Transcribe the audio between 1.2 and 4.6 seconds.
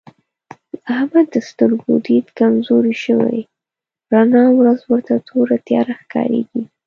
د سترګو دید کمزوری شوی رڼا